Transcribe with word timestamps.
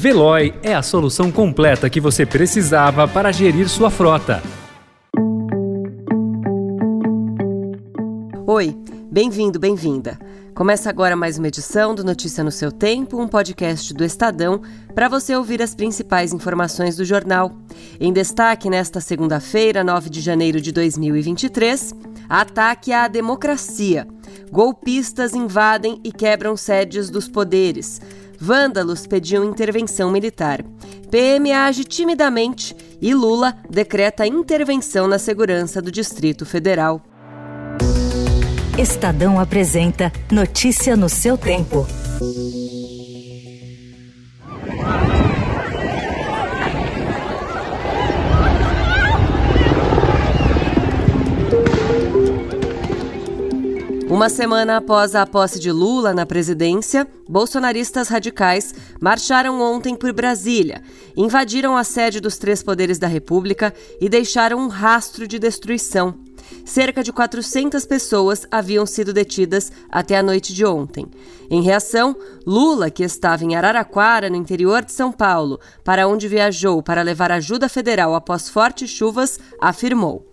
Veloy 0.00 0.54
é 0.62 0.74
a 0.74 0.80
solução 0.80 1.30
completa 1.30 1.90
que 1.90 2.00
você 2.00 2.24
precisava 2.24 3.06
para 3.06 3.30
gerir 3.30 3.68
sua 3.68 3.90
frota. 3.90 4.42
Oi, 8.46 8.74
bem-vindo, 9.12 9.58
bem-vinda. 9.58 10.18
Começa 10.54 10.88
agora 10.88 11.14
mais 11.14 11.36
uma 11.36 11.48
edição 11.48 11.94
do 11.94 12.02
Notícia 12.02 12.42
no 12.42 12.50
seu 12.50 12.72
Tempo, 12.72 13.20
um 13.20 13.28
podcast 13.28 13.92
do 13.92 14.02
Estadão, 14.02 14.62
para 14.94 15.06
você 15.06 15.36
ouvir 15.36 15.60
as 15.60 15.74
principais 15.74 16.32
informações 16.32 16.96
do 16.96 17.04
jornal. 17.04 17.52
Em 18.00 18.10
destaque 18.10 18.70
nesta 18.70 19.02
segunda-feira, 19.02 19.84
9 19.84 20.08
de 20.08 20.22
janeiro 20.22 20.62
de 20.62 20.72
2023, 20.72 21.94
ataque 22.26 22.90
à 22.90 23.06
democracia. 23.06 24.08
Golpistas 24.50 25.32
invadem 25.32 26.00
e 26.02 26.10
quebram 26.10 26.56
sedes 26.56 27.08
dos 27.08 27.28
poderes. 27.28 28.00
Vândalos 28.38 29.06
pediam 29.06 29.44
intervenção 29.44 30.10
militar. 30.10 30.64
PM 31.10 31.52
age 31.52 31.84
timidamente 31.84 32.74
e 33.00 33.14
Lula 33.14 33.56
decreta 33.68 34.26
intervenção 34.26 35.06
na 35.06 35.18
segurança 35.18 35.80
do 35.80 35.90
Distrito 35.90 36.44
Federal. 36.44 37.00
Estadão 38.78 39.38
apresenta 39.38 40.10
Notícia 40.30 40.96
no 40.96 41.08
seu 41.08 41.36
tempo. 41.36 41.86
Uma 54.10 54.28
semana 54.28 54.78
após 54.78 55.14
a 55.14 55.24
posse 55.24 55.60
de 55.60 55.70
Lula 55.70 56.12
na 56.12 56.26
presidência, 56.26 57.06
bolsonaristas 57.28 58.08
radicais 58.08 58.74
marcharam 59.00 59.62
ontem 59.62 59.94
por 59.94 60.12
Brasília, 60.12 60.82
invadiram 61.16 61.76
a 61.76 61.84
sede 61.84 62.18
dos 62.18 62.36
três 62.36 62.60
poderes 62.60 62.98
da 62.98 63.06
República 63.06 63.72
e 64.00 64.08
deixaram 64.08 64.58
um 64.58 64.66
rastro 64.66 65.28
de 65.28 65.38
destruição. 65.38 66.16
Cerca 66.64 67.04
de 67.04 67.12
400 67.12 67.86
pessoas 67.86 68.44
haviam 68.50 68.84
sido 68.84 69.12
detidas 69.12 69.70
até 69.88 70.18
a 70.18 70.24
noite 70.24 70.52
de 70.52 70.66
ontem. 70.66 71.06
Em 71.48 71.62
reação, 71.62 72.16
Lula, 72.44 72.90
que 72.90 73.04
estava 73.04 73.44
em 73.44 73.54
Araraquara, 73.54 74.28
no 74.28 74.34
interior 74.34 74.84
de 74.84 74.90
São 74.90 75.12
Paulo, 75.12 75.60
para 75.84 76.08
onde 76.08 76.26
viajou 76.26 76.82
para 76.82 77.02
levar 77.02 77.30
ajuda 77.30 77.68
federal 77.68 78.16
após 78.16 78.48
fortes 78.48 78.90
chuvas, 78.90 79.38
afirmou: 79.60 80.26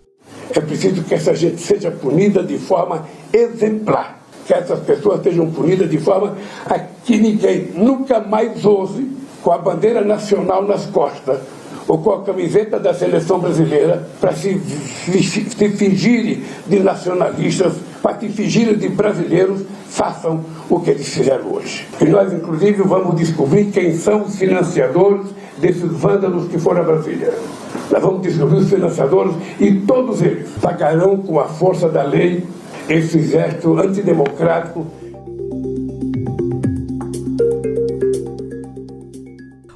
é 0.50 0.60
preciso 0.60 1.04
que 1.04 1.14
essa 1.14 1.36
gente 1.36 1.62
seja 1.62 1.92
punida 1.92 2.44
de 2.44 2.58
forma 2.58 3.08
exemplar. 3.34 4.18
Que 4.46 4.54
essas 4.54 4.80
pessoas 4.80 5.22
sejam 5.24 5.52
punidas 5.52 5.90
de 5.90 5.98
forma 5.98 6.38
a 6.66 6.80
que 6.80 7.18
ninguém 7.18 7.70
nunca 7.76 8.20
mais 8.20 8.64
ouse, 8.66 9.06
com 9.44 9.52
a 9.52 9.58
bandeira 9.58 10.02
nacional 10.02 10.64
nas 10.64 10.86
costas, 10.86 11.40
ou 11.88 11.98
com 12.00 12.12
a 12.12 12.24
camiseta 12.24 12.80
da 12.80 12.94
seleção 12.94 13.40
brasileira, 13.40 14.08
para 14.20 14.34
se, 14.34 14.60
se 14.60 15.70
fingirem 15.70 16.44
de 16.68 16.80
nacionalistas, 16.80 17.74
para 18.02 18.20
se 18.20 18.30
fingirem 18.30 18.78
de 18.78 18.90
brasileiros, 18.90 19.62
façam 19.90 20.44
o 20.70 20.80
que 20.80 20.92
eles 20.92 21.08
fizeram 21.08 21.54
hoje. 21.54 21.88
E 22.02 22.06
nós, 22.06 22.32
inclusive, 22.34 22.84
vamos 22.84 23.16
descobrir 23.16 23.66
quem 23.66 23.96
são 23.96 24.24
os 24.24 24.38
financiadores 24.38 25.28
desses 25.60 25.92
vândalos 25.92 26.48
que 26.50 26.60
foram 26.60 26.82
a 26.82 26.84
Brasília. 26.84 27.34
Nós 27.90 28.02
vamos 28.02 28.22
descobrir 28.22 28.58
os 28.58 28.70
financiadores 28.70 29.34
e 29.60 29.74
todos 29.82 30.22
eles 30.22 30.50
pagarão 30.62 31.18
com 31.18 31.40
a 31.40 31.46
força 31.46 31.88
da 31.88 32.04
lei 32.04 32.46
esse 32.90 33.18
exército 33.18 33.78
antidemocrático. 33.78 34.88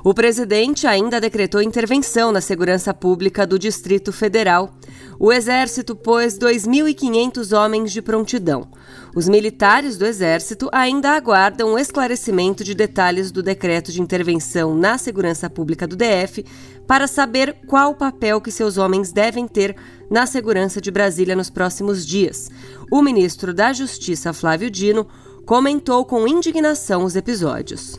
O 0.04 0.14
presidente 0.14 0.88
ainda 0.88 1.22
decretou 1.22 1.62
intervenção 1.62 2.32
na 2.32 2.42
segurança 2.42 2.94
pública 2.94 3.46
do 3.46 3.60
Distrito 3.60 4.12
Federal. 4.12 4.74
O 5.20 5.32
Exército 5.32 5.96
pôs 5.96 6.40
2.500 6.40 7.56
homens 7.56 7.92
de 7.92 8.02
prontidão. 8.02 8.68
Os 9.16 9.30
militares 9.30 9.98
do 9.98 10.06
Exército 10.06 10.68
ainda 10.72 11.12
aguardam 11.12 11.74
o 11.74 11.78
esclarecimento 11.78 12.64
de 12.64 12.74
detalhes 12.74 13.32
do 13.32 13.44
decreto 13.44 13.92
de 13.92 14.02
intervenção 14.02 14.74
na 14.74 14.98
segurança 14.98 15.48
pública 15.48 15.86
do 15.86 15.96
DF 15.96 16.44
para 16.92 17.08
saber 17.08 17.56
qual 17.68 17.92
o 17.92 17.96
papel 17.96 18.42
que 18.42 18.52
seus 18.52 18.78
homens 18.78 19.14
devem 19.14 19.48
ter 19.48 19.78
na 20.10 20.26
segurança 20.26 20.82
de 20.82 20.92
Brasília 20.92 21.38
nos 21.38 21.50
próximos 21.50 22.06
dias. 22.06 22.52
O 22.92 23.02
ministro 23.02 23.54
da 23.54 23.72
Justiça, 23.72 24.34
Flávio 24.34 24.70
Dino, 24.70 25.08
comentou 25.46 26.04
com 26.04 26.28
indignação 26.28 27.06
os 27.06 27.16
episódios. 27.16 27.98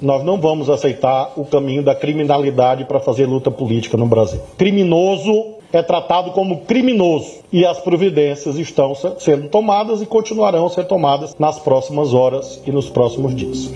Nós 0.00 0.22
não 0.22 0.40
vamos 0.40 0.70
aceitar 0.70 1.32
o 1.34 1.44
caminho 1.44 1.82
da 1.82 1.96
criminalidade 1.96 2.84
para 2.84 3.00
fazer 3.00 3.26
luta 3.26 3.50
política 3.50 3.96
no 3.96 4.06
Brasil. 4.06 4.40
Criminoso 4.56 5.56
é 5.72 5.82
tratado 5.82 6.30
como 6.30 6.60
criminoso 6.60 7.40
e 7.52 7.66
as 7.66 7.80
providências 7.80 8.54
estão 8.54 8.94
sendo 9.18 9.48
tomadas 9.48 10.00
e 10.00 10.06
continuarão 10.06 10.66
a 10.66 10.70
ser 10.70 10.84
tomadas 10.84 11.34
nas 11.40 11.58
próximas 11.58 12.14
horas 12.14 12.62
e 12.64 12.70
nos 12.70 12.88
próximos 12.88 13.34
dias. 13.34 13.68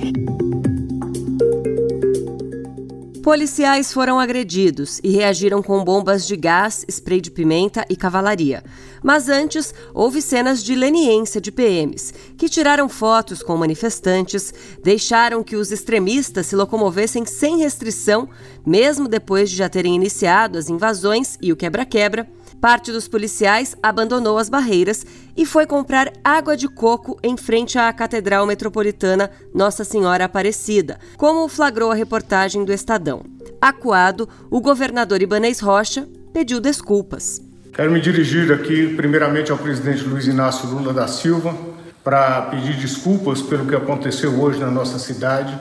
Policiais 3.22 3.92
foram 3.92 4.18
agredidos 4.18 4.98
e 5.00 5.10
reagiram 5.10 5.62
com 5.62 5.84
bombas 5.84 6.26
de 6.26 6.34
gás, 6.34 6.84
spray 6.88 7.20
de 7.20 7.30
pimenta 7.30 7.86
e 7.88 7.94
cavalaria. 7.94 8.64
Mas 9.00 9.28
antes, 9.28 9.72
houve 9.94 10.20
cenas 10.20 10.60
de 10.60 10.74
leniência 10.74 11.40
de 11.40 11.52
PMs, 11.52 12.12
que 12.36 12.48
tiraram 12.48 12.88
fotos 12.88 13.40
com 13.40 13.56
manifestantes, 13.56 14.52
deixaram 14.82 15.44
que 15.44 15.54
os 15.54 15.70
extremistas 15.70 16.46
se 16.46 16.56
locomovessem 16.56 17.24
sem 17.24 17.58
restrição, 17.58 18.28
mesmo 18.66 19.06
depois 19.06 19.48
de 19.48 19.56
já 19.56 19.68
terem 19.68 19.94
iniciado 19.94 20.58
as 20.58 20.68
invasões 20.68 21.38
e 21.40 21.52
o 21.52 21.56
quebra-quebra 21.56 22.28
Parte 22.62 22.92
dos 22.92 23.08
policiais 23.08 23.76
abandonou 23.82 24.38
as 24.38 24.48
barreiras 24.48 25.04
e 25.36 25.44
foi 25.44 25.66
comprar 25.66 26.12
água 26.22 26.56
de 26.56 26.68
coco 26.68 27.18
em 27.20 27.36
frente 27.36 27.76
à 27.76 27.92
Catedral 27.92 28.46
Metropolitana 28.46 29.32
Nossa 29.52 29.82
Senhora 29.82 30.26
Aparecida, 30.26 30.96
como 31.16 31.48
flagrou 31.48 31.90
a 31.90 31.94
reportagem 31.96 32.64
do 32.64 32.72
Estadão. 32.72 33.24
Acuado, 33.60 34.28
o 34.48 34.60
governador 34.60 35.20
Ibanez 35.20 35.58
Rocha 35.58 36.06
pediu 36.32 36.60
desculpas. 36.60 37.42
Quero 37.72 37.90
me 37.90 38.00
dirigir 38.00 38.52
aqui, 38.52 38.94
primeiramente, 38.94 39.50
ao 39.50 39.58
presidente 39.58 40.04
Luiz 40.04 40.28
Inácio 40.28 40.68
Lula 40.68 40.92
da 40.92 41.08
Silva, 41.08 41.56
para 42.04 42.42
pedir 42.42 42.76
desculpas 42.76 43.42
pelo 43.42 43.66
que 43.66 43.74
aconteceu 43.74 44.40
hoje 44.40 44.60
na 44.60 44.70
nossa 44.70 45.00
cidade, 45.00 45.58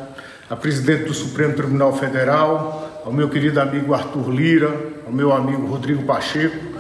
a 0.48 0.56
presidente 0.56 1.06
do 1.06 1.16
Supremo 1.16 1.56
Tribunal 1.56 1.98
Federal, 1.98 3.02
ao 3.04 3.12
meu 3.12 3.28
querido 3.28 3.60
amigo 3.60 3.92
Arthur 3.92 4.30
Lira, 4.30 4.80
ao 5.04 5.12
meu 5.12 5.34
amigo 5.34 5.66
Rodrigo 5.66 6.04
Pacheco, 6.04 6.71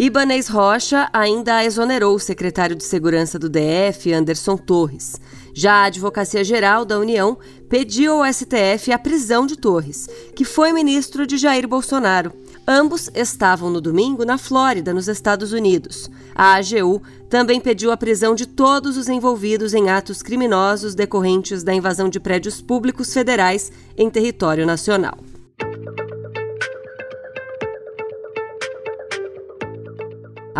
Ibanez 0.00 0.46
Rocha 0.46 1.10
ainda 1.12 1.64
exonerou 1.64 2.14
o 2.14 2.20
secretário 2.20 2.76
de 2.76 2.84
Segurança 2.84 3.36
do 3.36 3.48
DF, 3.48 4.12
Anderson 4.12 4.56
Torres. 4.56 5.20
Já 5.52 5.72
a 5.72 5.84
Advocacia 5.86 6.44
Geral 6.44 6.84
da 6.84 6.96
União 7.00 7.36
pediu 7.68 8.22
ao 8.22 8.32
STF 8.32 8.92
a 8.92 8.98
prisão 8.98 9.44
de 9.44 9.56
Torres, 9.56 10.08
que 10.36 10.44
foi 10.44 10.72
ministro 10.72 11.26
de 11.26 11.36
Jair 11.36 11.66
Bolsonaro. 11.66 12.32
Ambos 12.64 13.10
estavam 13.12 13.70
no 13.70 13.80
domingo 13.80 14.24
na 14.24 14.38
Flórida, 14.38 14.94
nos 14.94 15.08
Estados 15.08 15.52
Unidos. 15.52 16.08
A 16.32 16.54
AGU 16.54 17.02
também 17.28 17.60
pediu 17.60 17.90
a 17.90 17.96
prisão 17.96 18.36
de 18.36 18.46
todos 18.46 18.96
os 18.96 19.08
envolvidos 19.08 19.74
em 19.74 19.90
atos 19.90 20.22
criminosos 20.22 20.94
decorrentes 20.94 21.64
da 21.64 21.74
invasão 21.74 22.08
de 22.08 22.20
prédios 22.20 22.60
públicos 22.60 23.12
federais 23.12 23.72
em 23.96 24.08
território 24.08 24.64
nacional. 24.64 25.18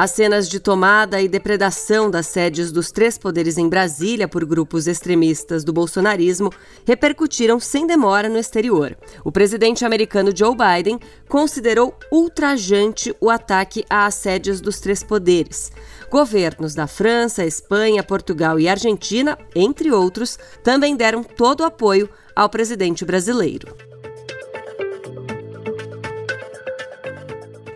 As 0.00 0.12
cenas 0.12 0.48
de 0.48 0.60
tomada 0.60 1.20
e 1.20 1.26
depredação 1.26 2.08
das 2.08 2.28
sedes 2.28 2.70
dos 2.70 2.92
três 2.92 3.18
poderes 3.18 3.58
em 3.58 3.68
Brasília 3.68 4.28
por 4.28 4.44
grupos 4.44 4.86
extremistas 4.86 5.64
do 5.64 5.72
bolsonarismo 5.72 6.52
repercutiram 6.86 7.58
sem 7.58 7.84
demora 7.84 8.28
no 8.28 8.38
exterior. 8.38 8.96
O 9.24 9.32
presidente 9.32 9.84
americano 9.84 10.30
Joe 10.32 10.54
Biden 10.54 11.00
considerou 11.28 11.98
ultrajante 12.12 13.12
o 13.20 13.28
ataque 13.28 13.84
às 13.90 14.14
sedes 14.14 14.60
dos 14.60 14.78
três 14.78 15.02
poderes. 15.02 15.72
Governos 16.08 16.76
da 16.76 16.86
França, 16.86 17.44
Espanha, 17.44 18.04
Portugal 18.04 18.60
e 18.60 18.68
Argentina, 18.68 19.36
entre 19.52 19.90
outros, 19.90 20.38
também 20.62 20.94
deram 20.94 21.24
todo 21.24 21.62
o 21.62 21.66
apoio 21.66 22.08
ao 22.36 22.48
presidente 22.48 23.04
brasileiro. 23.04 23.87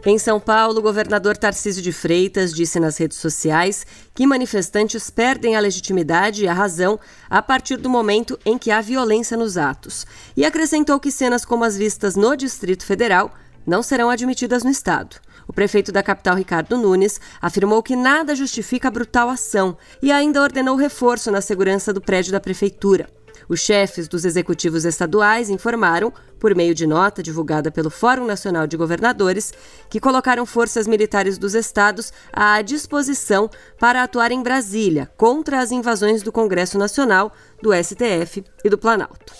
Em 0.05 0.19
São 0.19 0.41
Paulo, 0.41 0.81
o 0.81 0.83
governador 0.83 1.37
Tarcísio 1.37 1.81
de 1.81 1.93
Freitas 1.93 2.53
disse 2.53 2.81
nas 2.81 2.99
redes 2.99 3.19
sociais 3.19 3.87
que 4.13 4.27
manifestantes 4.27 5.09
perdem 5.11 5.55
a 5.55 5.61
legitimidade 5.61 6.43
e 6.43 6.49
a 6.49 6.53
razão 6.53 6.99
a 7.31 7.41
partir 7.41 7.77
do 7.77 7.89
momento 7.89 8.37
em 8.45 8.59
que 8.59 8.73
há 8.73 8.81
violência 8.81 9.37
nos 9.37 9.57
atos. 9.57 10.05
E 10.37 10.45
acrescentou 10.45 10.99
que 10.99 11.13
cenas 11.13 11.45
como 11.45 11.63
as 11.63 11.77
vistas 11.77 12.17
no 12.17 12.35
Distrito 12.35 12.85
Federal 12.85 13.33
não 13.65 13.81
serão 13.81 14.11
admitidas 14.11 14.65
no 14.65 14.71
Estado. 14.71 15.21
O 15.47 15.53
prefeito 15.53 15.93
da 15.93 16.03
capital, 16.03 16.35
Ricardo 16.35 16.77
Nunes, 16.77 17.21
afirmou 17.41 17.81
que 17.81 17.95
nada 17.95 18.35
justifica 18.35 18.89
a 18.89 18.91
brutal 18.91 19.29
ação 19.29 19.77
e 20.03 20.11
ainda 20.11 20.43
ordenou 20.43 20.75
reforço 20.75 21.31
na 21.31 21.41
segurança 21.41 21.93
do 21.93 22.01
prédio 22.01 22.33
da 22.33 22.41
prefeitura. 22.41 23.09
Os 23.49 23.61
chefes 23.61 24.09
dos 24.09 24.25
executivos 24.25 24.85
estaduais 24.85 25.51
informaram, 25.51 26.13
por 26.39 26.55
meio 26.55 26.75
de 26.75 26.87
nota 26.87 27.23
divulgada 27.23 27.71
pelo 27.71 27.91
Fórum 27.91 28.27
Nacional 28.27 28.67
de 28.67 28.77
Governadores, 28.77 29.53
que 29.89 30.01
colocaram 30.01 30.45
forças 30.45 30.87
militares 30.87 31.39
dos 31.39 31.55
estados 31.55 32.13
à 32.33 32.61
disposição 32.63 33.49
para 33.79 34.03
atuar 34.03 34.33
em 34.33 34.43
Brasília 34.43 35.11
contra 35.17 35.61
as 35.61 35.71
invasões 35.71 36.23
do 36.23 36.33
Congresso 36.33 36.79
Nacional, 36.79 37.33
do 37.63 37.71
STF 37.73 38.45
e 38.65 38.69
do 38.69 38.79
Planalto. 38.79 39.33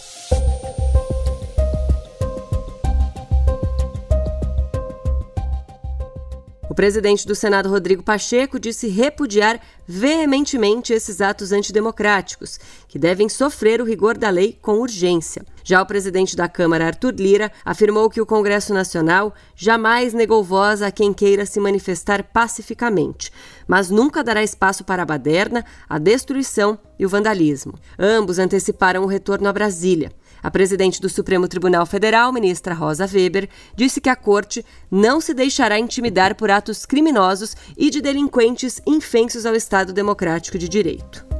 O 6.73 6.75
presidente 6.75 7.27
do 7.27 7.35
Senado, 7.35 7.69
Rodrigo 7.69 8.03
Pacheco, 8.03 8.59
disse 8.59 8.89
repudiar 8.89 9.61
veementemente 9.95 10.95
esses 10.95 11.21
atos 11.21 11.53
antidemocráticos, 11.53 12.59
que 12.89 12.99
devem 12.99 13.29
sofrer 13.29 13.79
o 13.79 13.85
rigor 13.85 14.17
da 14.17 14.31
lei 14.31 14.59
com 14.63 14.81
urgência. 14.81 15.45
Já 15.63 15.83
o 15.83 15.87
presidente 15.87 16.35
da 16.35 16.49
Câmara, 16.49 16.87
Arthur 16.87 17.15
Lira, 17.15 17.53
afirmou 17.63 18.09
que 18.09 18.21
o 18.21 18.25
Congresso 18.25 18.73
Nacional 18.73 19.35
jamais 19.55 20.15
negou 20.15 20.43
voz 20.43 20.81
a 20.81 20.91
quem 20.91 21.13
queira 21.13 21.45
se 21.45 21.61
manifestar 21.61 22.23
pacificamente, 22.25 23.31
mas 23.69 23.91
nunca 23.91 24.25
dará 24.25 24.43
espaço 24.43 24.83
para 24.83 25.03
a 25.03 25.07
baderna, 25.07 25.63
a 25.87 25.99
destruição 25.99 26.79
e 26.99 27.05
o 27.05 27.09
vandalismo. 27.09 27.75
Ambos 27.99 28.39
anteciparam 28.39 29.03
o 29.03 29.07
retorno 29.07 29.47
a 29.47 29.53
Brasília. 29.53 30.11
A 30.43 30.51
presidente 30.51 31.01
do 31.01 31.09
Supremo 31.09 31.47
Tribunal 31.47 31.87
Federal, 31.87 32.33
ministra 32.33 32.75
Rosa 32.75 33.07
Weber, 33.07 33.49
disse 33.77 34.01
que 34.01 34.09
a 34.09 34.17
corte 34.17 34.65
não 34.91 35.21
se 35.21 35.33
deixará 35.33 35.79
intimidar 35.79 36.35
por 36.35 36.51
atos 36.51 36.85
criminosos 36.85 37.57
e 37.77 37.89
de 37.89 38.01
delinquentes 38.01 38.83
infensos 38.85 39.47
ao 39.47 39.55
Estado 39.55 39.93
Democrático 39.93 40.59
de 40.59 40.69
Direito. 40.69 41.33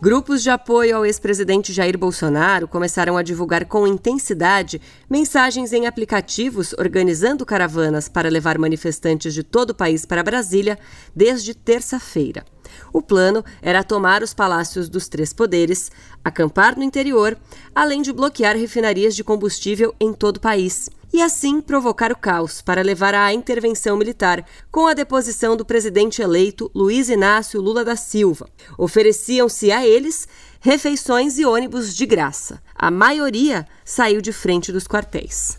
Grupos 0.00 0.44
de 0.44 0.48
apoio 0.48 0.96
ao 0.96 1.04
ex-presidente 1.04 1.72
Jair 1.72 1.98
Bolsonaro 1.98 2.68
começaram 2.68 3.16
a 3.16 3.22
divulgar 3.22 3.66
com 3.66 3.84
intensidade 3.84 4.80
mensagens 5.10 5.72
em 5.72 5.88
aplicativos 5.88 6.72
organizando 6.78 7.44
caravanas 7.44 8.08
para 8.08 8.30
levar 8.30 8.58
manifestantes 8.58 9.34
de 9.34 9.42
todo 9.42 9.70
o 9.70 9.74
país 9.74 10.06
para 10.06 10.22
Brasília 10.22 10.78
desde 11.14 11.52
terça-feira. 11.52 12.44
O 12.92 13.02
plano 13.02 13.44
era 13.60 13.84
tomar 13.84 14.22
os 14.22 14.34
palácios 14.34 14.88
dos 14.88 15.08
três 15.08 15.32
poderes, 15.32 15.90
acampar 16.24 16.76
no 16.76 16.82
interior, 16.82 17.36
além 17.74 18.02
de 18.02 18.12
bloquear 18.12 18.56
refinarias 18.56 19.14
de 19.14 19.24
combustível 19.24 19.94
em 20.00 20.12
todo 20.12 20.36
o 20.36 20.40
país 20.40 20.90
e 21.12 21.22
assim 21.22 21.60
provocar 21.60 22.12
o 22.12 22.16
caos 22.16 22.60
para 22.60 22.82
levar 22.82 23.14
à 23.14 23.32
intervenção 23.32 23.96
militar, 23.96 24.44
com 24.70 24.86
a 24.86 24.94
deposição 24.94 25.56
do 25.56 25.64
presidente 25.64 26.20
eleito 26.20 26.70
Luiz 26.74 27.08
Inácio 27.08 27.60
Lula 27.60 27.84
da 27.84 27.96
Silva. 27.96 28.48
Ofereciam-se 28.76 29.72
a 29.72 29.86
eles 29.86 30.28
refeições 30.60 31.38
e 31.38 31.44
ônibus 31.44 31.94
de 31.94 32.04
graça. 32.04 32.62
A 32.74 32.90
maioria 32.90 33.66
saiu 33.84 34.20
de 34.20 34.32
frente 34.32 34.70
dos 34.72 34.86
quartéis. 34.86 35.57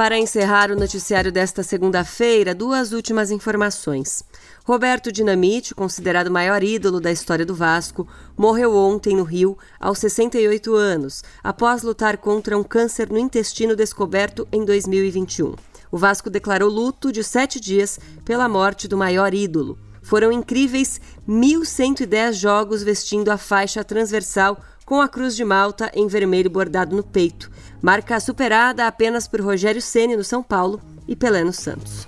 Para 0.00 0.16
encerrar 0.16 0.70
o 0.70 0.76
noticiário 0.76 1.30
desta 1.30 1.62
segunda-feira, 1.62 2.54
duas 2.54 2.92
últimas 2.92 3.30
informações. 3.30 4.24
Roberto 4.64 5.12
Dinamite, 5.12 5.74
considerado 5.74 6.28
o 6.28 6.32
maior 6.32 6.62
ídolo 6.62 6.98
da 7.02 7.12
história 7.12 7.44
do 7.44 7.54
Vasco, 7.54 8.08
morreu 8.34 8.74
ontem 8.74 9.14
no 9.14 9.24
Rio, 9.24 9.58
aos 9.78 9.98
68 9.98 10.74
anos, 10.74 11.22
após 11.44 11.82
lutar 11.82 12.16
contra 12.16 12.56
um 12.56 12.62
câncer 12.62 13.10
no 13.10 13.18
intestino 13.18 13.76
descoberto 13.76 14.48
em 14.50 14.64
2021. 14.64 15.54
O 15.92 15.98
Vasco 15.98 16.30
declarou 16.30 16.70
luto 16.70 17.12
de 17.12 17.22
sete 17.22 17.60
dias 17.60 18.00
pela 18.24 18.48
morte 18.48 18.88
do 18.88 18.96
maior 18.96 19.34
ídolo. 19.34 19.78
Foram 20.00 20.32
incríveis 20.32 20.98
1.110 21.28 22.32
jogos 22.32 22.82
vestindo 22.82 23.28
a 23.28 23.36
faixa 23.36 23.84
transversal 23.84 24.58
com 24.86 24.98
a 24.98 25.06
Cruz 25.06 25.36
de 25.36 25.44
Malta 25.44 25.90
em 25.94 26.06
vermelho 26.06 26.48
bordado 26.48 26.96
no 26.96 27.02
peito 27.02 27.50
marca 27.82 28.20
superada 28.20 28.86
apenas 28.86 29.26
por 29.26 29.40
Rogério 29.40 29.80
Ceni 29.80 30.16
no 30.16 30.24
São 30.24 30.42
Paulo 30.42 30.80
e 31.08 31.16
Pelé 31.16 31.42
no 31.42 31.52
Santos. 31.52 32.06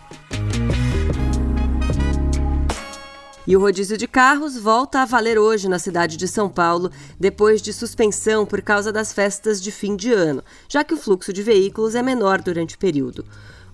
E 3.47 3.57
o 3.57 3.61
rodízio 3.61 3.99
de 3.99 4.07
carros 4.07 4.57
volta 4.57 5.01
a 5.03 5.05
valer 5.05 5.37
hoje 5.37 5.69
na 5.69 5.79
cidade 5.79 6.17
de 6.17 6.29
São 6.29 6.49
Paulo, 6.49 6.93
depois 7.19 7.61
de 7.61 7.73
suspensão 7.73 8.47
por 8.47 8.63
causa 8.63 8.93
das 8.93 9.13
festas 9.13 9.61
de 9.61 9.73
fim 9.73 9.97
de 9.97 10.13
ano, 10.13 10.45
já 10.69 10.85
que 10.85 10.95
o 10.95 10.97
fluxo 10.97 11.33
de 11.33 11.43
veículos 11.43 11.97
é 11.97 12.03
menor 12.03 12.41
durante 12.41 12.77
o 12.77 12.79
período. 12.79 13.25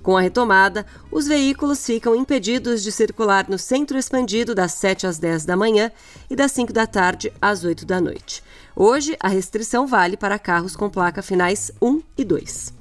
Com 0.03 0.17
a 0.17 0.21
retomada, 0.21 0.87
os 1.11 1.27
veículos 1.27 1.85
ficam 1.85 2.15
impedidos 2.15 2.83
de 2.83 2.91
circular 2.93 3.47
no 3.49 3.59
centro 3.59 3.99
expandido 3.99 4.55
das 4.55 4.73
7 4.73 5.06
às 5.06 5.19
10 5.19 5.45
da 5.45 5.56
manhã 5.56 5.91
e 6.31 6.37
das 6.37 6.53
5 6.53 6.73
da 6.73 6.87
tarde 6.87 7.33
às 7.41 7.65
8 7.65 7.85
da 7.85 8.00
noite. 8.00 8.43
Hoje, 8.75 9.17
a 9.21 9.29
restrição 9.29 9.87
vale 9.87 10.17
para 10.17 10.39
carros 10.39 10.77
com 10.77 10.89
placa 10.89 11.23
finais 11.23 11.71
1 11.83 12.03
e 12.17 12.25
2. 12.25 12.73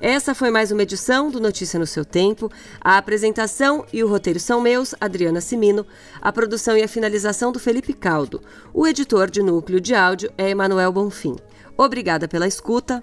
Essa 0.00 0.32
foi 0.32 0.48
mais 0.48 0.70
uma 0.70 0.84
edição 0.84 1.28
do 1.28 1.40
Notícia 1.40 1.78
no 1.78 1.86
seu 1.86 2.04
Tempo. 2.04 2.50
A 2.80 2.96
apresentação 2.96 3.84
e 3.92 4.04
o 4.04 4.08
roteiro 4.08 4.38
são 4.38 4.60
meus, 4.60 4.94
Adriana 5.00 5.40
Simino. 5.40 5.84
A 6.22 6.32
produção 6.32 6.76
e 6.76 6.82
a 6.84 6.88
finalização 6.88 7.50
do 7.50 7.58
Felipe 7.58 7.92
Caldo. 7.92 8.40
O 8.72 8.86
editor 8.86 9.28
de 9.28 9.42
núcleo 9.42 9.80
de 9.80 9.96
áudio 9.96 10.32
é 10.38 10.50
Emanuel 10.50 10.92
Bonfim. 10.92 11.36
Obrigada 11.76 12.28
pela 12.28 12.46
escuta. 12.46 13.02